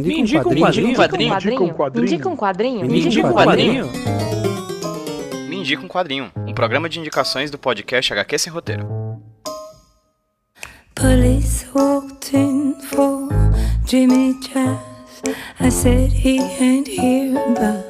[0.00, 0.86] Me indica um quadrinho.
[1.16, 1.94] Me indica um quadrinho.
[1.94, 2.84] Me indica um quadrinho.
[2.86, 3.90] Me indica um quadrinho.
[5.48, 6.32] Me indica um quadrinho.
[6.36, 8.86] Um programa de indicações do podcast HQ Sem Roteiro.
[10.94, 13.28] Police walked in for
[13.86, 14.78] Jimmy Jazz.
[15.60, 17.84] I said he ain't here, but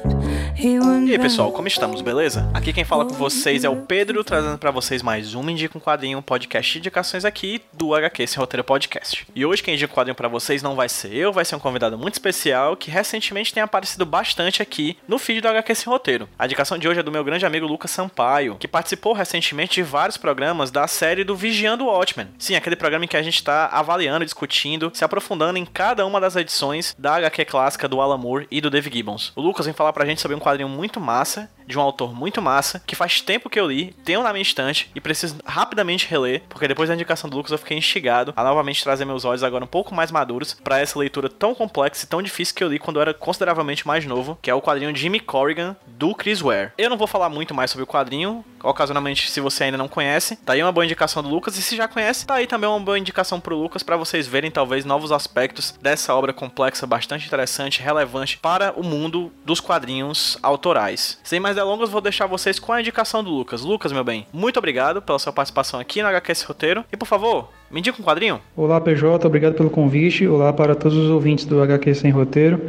[0.57, 2.49] E aí pessoal, como estamos, beleza?
[2.53, 5.81] Aqui quem fala com vocês é o Pedro, trazendo para vocês mais um Indica um
[5.81, 9.27] Quadrinho, um podcast de indicações aqui do HQ Sem Roteiro Podcast.
[9.35, 11.59] E hoje quem indica um quadrinho para vocês não vai ser eu, vai ser um
[11.59, 16.29] convidado muito especial que recentemente tem aparecido bastante aqui no feed do HQ Sem Roteiro.
[16.39, 19.83] A indicação de hoje é do meu grande amigo Lucas Sampaio, que participou recentemente de
[19.83, 22.29] vários programas da série do Vigiando o Watchmen.
[22.39, 26.21] Sim, aquele programa em que a gente está avaliando, discutindo, se aprofundando em cada uma
[26.21, 29.33] das edições da HQ clássica do Alan Moore e do Dave Gibbons.
[29.35, 32.41] O Lucas vem falar pra gente sobre um quadrinho muito massa, de um autor muito
[32.41, 36.43] massa, que faz tempo que eu li, tenho na minha estante e preciso rapidamente reler,
[36.49, 39.63] porque depois da indicação do Lucas eu fiquei instigado a novamente trazer meus olhos agora
[39.63, 42.79] um pouco mais maduros para essa leitura tão complexa e tão difícil que eu li
[42.79, 46.71] quando eu era consideravelmente mais novo, que é o quadrinho Jimmy Corrigan do Chris Ware.
[46.77, 50.35] Eu não vou falar muito mais sobre o quadrinho, ocasionalmente se você ainda não conhece,
[50.37, 52.79] tá aí uma boa indicação do Lucas e se já conhece, tá aí também uma
[52.79, 57.81] boa indicação pro Lucas para vocês verem talvez novos aspectos dessa obra complexa, bastante interessante,
[57.81, 61.19] relevante para o mundo dos quadrinhos autorais.
[61.23, 63.63] Sem mais delongas, vou deixar vocês com a indicação do Lucas.
[63.63, 66.85] Lucas, meu bem, muito obrigado pela sua participação aqui no HQS Roteiro.
[66.91, 68.39] E por favor, me indica um quadrinho.
[68.55, 70.27] Olá, PJ, obrigado pelo convite.
[70.27, 72.61] Olá para todos os ouvintes do HQ Sem Roteiro.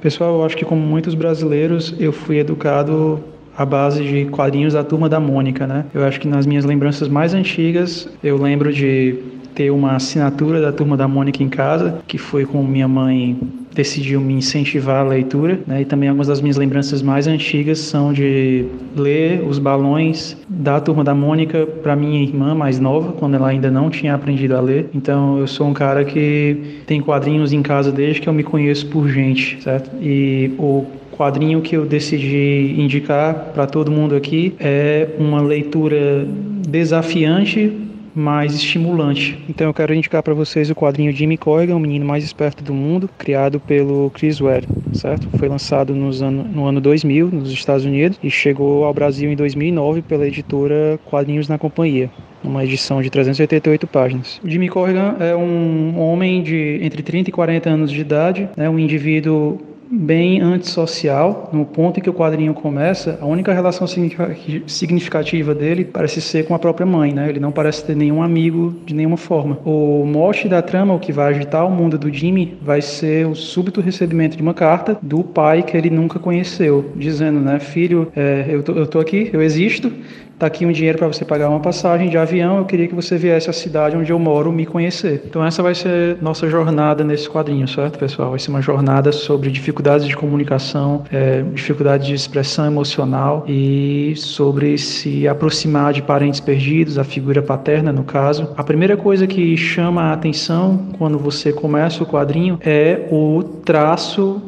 [0.00, 3.22] Pessoal, eu acho que como muitos brasileiros, eu fui educado
[3.56, 5.84] à base de quadrinhos da Turma da Mônica, né?
[5.92, 9.18] Eu acho que nas minhas lembranças mais antigas, eu lembro de
[9.56, 13.36] ter uma assinatura da Turma da Mônica em casa, que foi com minha mãe
[13.78, 15.82] decidiu me incentivar a leitura, né?
[15.82, 18.64] E também algumas das minhas lembranças mais antigas são de
[18.96, 23.70] ler os balões da Turma da Mônica para minha irmã mais nova, quando ela ainda
[23.70, 24.90] não tinha aprendido a ler.
[24.92, 28.84] Então eu sou um cara que tem quadrinhos em casa desde que eu me conheço
[28.88, 29.90] por gente, certo?
[30.02, 30.84] E o
[31.16, 36.26] quadrinho que eu decidi indicar para todo mundo aqui é uma leitura
[36.68, 37.72] desafiante
[38.18, 39.38] mais estimulante.
[39.48, 42.74] Então eu quero indicar para vocês o quadrinho Jimmy Corrigan, o menino mais esperto do
[42.74, 45.28] mundo, criado pelo Chris Ware, certo?
[45.38, 49.36] Foi lançado nos ano, no ano 2000 nos Estados Unidos e chegou ao Brasil em
[49.36, 52.10] 2009 pela editora Quadrinhos na Companhia
[52.42, 54.40] uma edição de 388 páginas.
[54.44, 58.78] Jimmy Corrigan é um homem de entre 30 e 40 anos de idade, né, um
[58.78, 59.58] indivíduo
[59.98, 61.50] bem antissocial.
[61.52, 66.54] No ponto em que o quadrinho começa, a única relação significativa dele parece ser com
[66.54, 67.28] a própria mãe, né?
[67.28, 69.58] Ele não parece ter nenhum amigo de nenhuma forma.
[69.64, 73.34] O mote da trama, o que vai agitar o mundo do Jimmy, vai ser o
[73.34, 78.46] súbito recebimento de uma carta do pai que ele nunca conheceu, dizendo, né, filho, é,
[78.48, 79.92] eu, tô, eu tô aqui, eu existo,
[80.38, 82.58] Está aqui um dinheiro para você pagar uma passagem de avião.
[82.58, 85.24] Eu queria que você viesse à cidade onde eu moro me conhecer.
[85.26, 88.30] Então, essa vai ser nossa jornada nesse quadrinho, certo, pessoal?
[88.30, 94.78] Vai ser uma jornada sobre dificuldades de comunicação, é, dificuldades de expressão emocional e sobre
[94.78, 98.54] se aproximar de parentes perdidos, a figura paterna, no caso.
[98.56, 104.40] A primeira coisa que chama a atenção quando você começa o quadrinho é o traço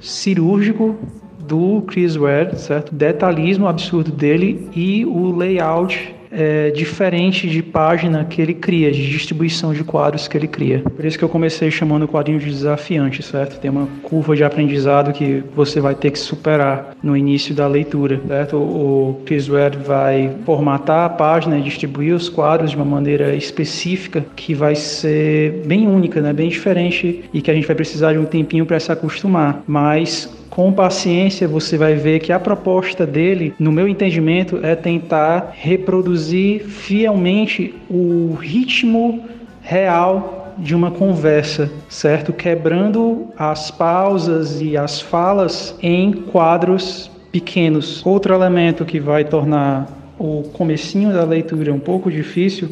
[0.00, 0.96] cirúrgico
[1.46, 2.94] do Chris Ware, certo?
[2.94, 9.72] Detalhismo absurdo dele e o layout é, diferente de página que ele cria, de distribuição
[9.72, 10.80] de quadros que ele cria.
[10.80, 13.58] Por isso que eu comecei chamando o quadrinho de desafiante, certo?
[13.58, 18.20] Tem uma curva de aprendizado que você vai ter que superar no início da leitura,
[18.26, 18.56] certo?
[18.56, 24.24] O Chris Ware vai formatar a página e distribuir os quadros de uma maneira específica
[24.34, 26.32] que vai ser bem única, né?
[26.32, 29.62] bem diferente e que a gente vai precisar de um tempinho para se acostumar.
[29.66, 35.52] Mas com paciência você vai ver que a proposta dele, no meu entendimento, é tentar
[35.52, 39.22] reproduzir fielmente o ritmo
[39.60, 42.32] real de uma conversa, certo?
[42.32, 48.00] Quebrando as pausas e as falas em quadros pequenos.
[48.06, 49.86] Outro elemento que vai tornar
[50.18, 52.70] o comecinho da leitura um pouco difícil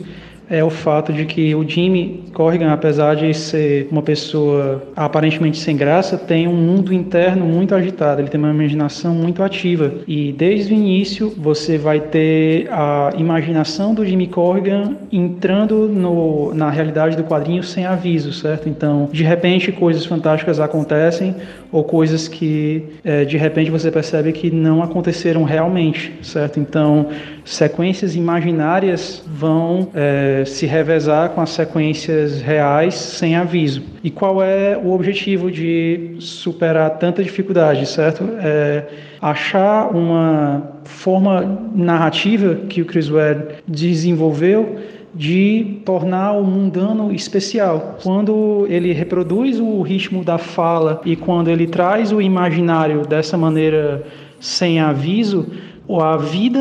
[0.49, 5.77] é o fato de que o Jimmy Corrigan, apesar de ser uma pessoa aparentemente sem
[5.77, 9.93] graça, tem um mundo interno muito agitado, ele tem uma imaginação muito ativa.
[10.07, 16.71] E desde o início você vai ter a imaginação do Jimmy Corrigan entrando no, na
[16.71, 18.69] realidade do quadrinho sem aviso, certo?
[18.69, 21.35] Então, de repente, coisas fantásticas acontecem
[21.73, 26.61] ou coisas que é, de repente você percebe que não aconteceram realmente, certo?
[26.61, 27.09] Então,
[27.45, 33.83] sequências imaginárias vão é, se revezar com as sequências reais sem aviso.
[34.03, 38.25] E qual é o objetivo de superar tanta dificuldade, certo?
[38.41, 38.87] É
[39.21, 44.79] achar uma forma narrativa que o Chris Ware desenvolveu
[45.15, 47.99] de tornar o mundano especial.
[48.03, 54.03] Quando ele reproduz o ritmo da fala e quando ele traz o imaginário dessa maneira
[54.41, 55.47] sem aviso,
[55.89, 56.61] a vida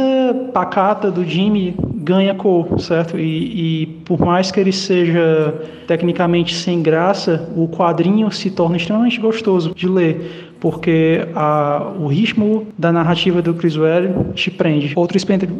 [0.53, 3.17] pacata do Jimmy ganha cor, certo?
[3.17, 5.53] E, e, por mais que ele seja
[5.87, 12.65] tecnicamente sem graça, o quadrinho se torna extremamente gostoso de ler porque a, o ritmo
[12.77, 14.93] da narrativa do Chris Ware te prende.
[14.95, 15.17] Outro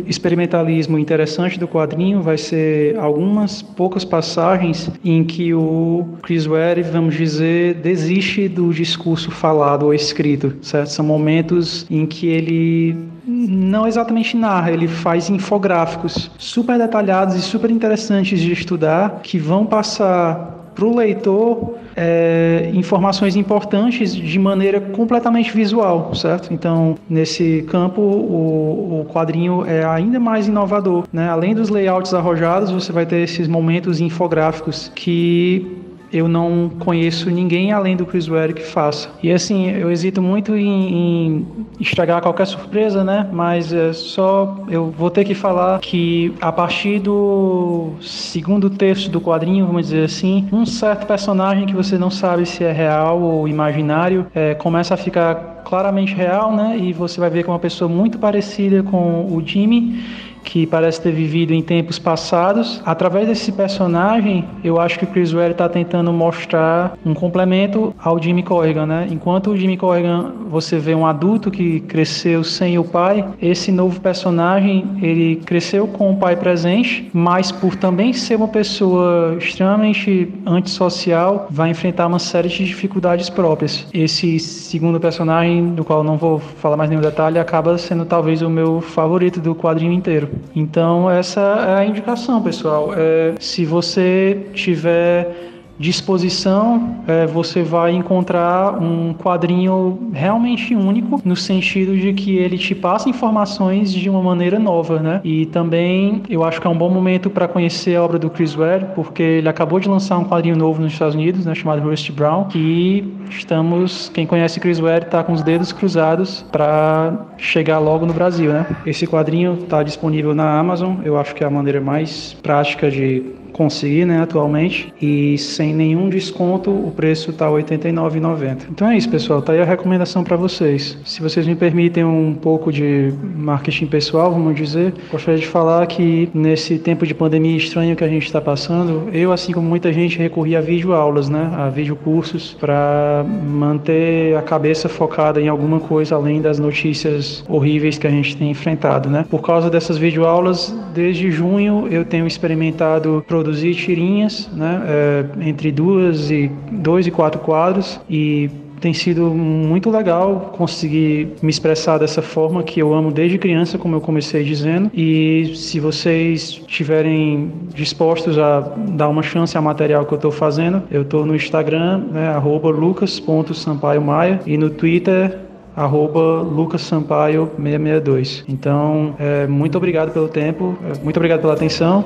[0.08, 7.16] experimentalismo interessante do quadrinho vai ser algumas poucas passagens em que o Chris Ware, vamos
[7.16, 10.88] dizer, desiste do discurso falado ou escrito, certo?
[10.88, 12.96] São momentos em que ele
[13.28, 19.66] não exatamente narra, ele faz infográficos super detalhados e super interessantes de estudar que vão
[19.66, 26.54] passar para o leitor é, informações importantes de maneira completamente visual, certo?
[26.54, 31.06] Então, nesse campo, o, o quadrinho é ainda mais inovador.
[31.12, 31.30] Né?
[31.30, 35.83] Além dos layouts arrojados, você vai ter esses momentos infográficos que
[36.14, 39.10] eu não conheço ninguém além do Chris Ware que faça.
[39.22, 41.48] E assim, eu hesito muito em, em,
[41.80, 43.28] estragar qualquer surpresa, né?
[43.32, 49.20] Mas é só eu vou ter que falar que a partir do segundo texto do
[49.20, 53.48] quadrinho, vamos dizer assim, um certo personagem que você não sabe se é real ou
[53.48, 56.78] imaginário é, começa a ficar claramente real, né?
[56.78, 60.04] E você vai ver que é uma pessoa muito parecida com o Jimmy
[60.44, 62.82] que parece ter vivido em tempos passados.
[62.86, 68.22] Através desse personagem, eu acho que o Chris Ware está tentando mostrar um complemento ao
[68.22, 69.08] Jimmy Corrigan, né?
[69.10, 74.00] Enquanto o Jimmy Corrigan você vê um adulto que cresceu sem o pai, esse novo
[74.00, 81.48] personagem ele cresceu com o pai presente, mas por também ser uma pessoa extremamente antissocial,
[81.50, 83.88] vai enfrentar uma série de dificuldades próprias.
[83.94, 88.50] Esse segundo personagem, do qual não vou falar mais nenhum detalhe, acaba sendo talvez o
[88.50, 90.30] meu favorito do quadrinho inteiro.
[90.56, 92.94] Então, essa é a indicação, pessoal.
[92.96, 101.96] É, se você tiver disposição, é, você vai encontrar um quadrinho realmente único, no sentido
[101.98, 105.22] de que ele te passa informações de uma maneira nova, né?
[105.24, 108.54] E também eu acho que é um bom momento para conhecer a obra do Chris
[108.54, 112.12] Ware, porque ele acabou de lançar um quadrinho novo nos Estados Unidos, né, chamado Rusty
[112.12, 118.06] Brown, e estamos, quem conhece Chris Ware está com os dedos cruzados para chegar logo
[118.06, 118.66] no Brasil, né?
[118.86, 123.24] Esse quadrinho está disponível na Amazon, eu acho que é a maneira mais prática de
[123.54, 128.58] conseguir, né, atualmente, e sem nenhum desconto o preço está R$ 89,90.
[128.72, 130.98] Então é isso, pessoal, tá aí a recomendação para vocês.
[131.06, 136.30] Se vocês me permitem um pouco de marketing pessoal, vamos dizer, gostaria de falar que
[136.34, 140.18] nesse tempo de pandemia estranho que a gente está passando, eu, assim como muita gente,
[140.18, 146.42] recorri a videoaulas, né, a videocursos para manter a cabeça focada em alguma coisa além
[146.42, 149.26] das notícias horríveis que a gente tem enfrentado, né?
[149.30, 156.32] Por causa dessas videoaulas, desde junho eu tenho experimentado produzir tirinhas, né, é, entre duas
[156.32, 158.50] e dois e quatro quadros e
[158.80, 163.96] tem sido muito legal conseguir me expressar dessa forma que eu amo desde criança, como
[163.96, 164.92] eu comecei dizendo.
[164.94, 170.84] E se vocês estiverem dispostos a dar uma chance ao material que eu estou fazendo,
[170.92, 175.40] eu estou no Instagram, né, lucas.sampaiomaia e no Twitter
[175.76, 178.44] arroba Lucas Sampaio 662.
[178.48, 182.06] Então, é, muito obrigado pelo tempo, é, muito obrigado pela atenção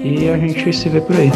[0.00, 1.30] e a gente se vê por aí.